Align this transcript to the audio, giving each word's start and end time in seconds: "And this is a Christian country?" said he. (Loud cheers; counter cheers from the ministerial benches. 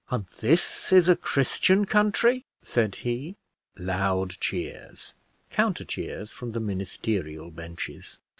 "And 0.09 0.25
this 0.39 0.91
is 0.91 1.07
a 1.07 1.15
Christian 1.15 1.85
country?" 1.85 2.43
said 2.63 2.95
he. 3.05 3.35
(Loud 3.77 4.31
cheers; 4.39 5.13
counter 5.51 5.85
cheers 5.85 6.31
from 6.31 6.53
the 6.53 6.59
ministerial 6.59 7.51
benches. 7.51 8.17